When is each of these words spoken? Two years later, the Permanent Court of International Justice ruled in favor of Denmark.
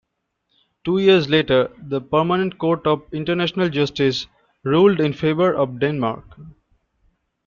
Two 0.83 0.97
years 0.97 1.29
later, 1.29 1.71
the 1.77 2.01
Permanent 2.01 2.57
Court 2.57 2.87
of 2.87 3.03
International 3.13 3.69
Justice 3.69 4.25
ruled 4.63 4.99
in 4.99 5.13
favor 5.13 5.53
of 5.53 5.79
Denmark. 5.79 6.23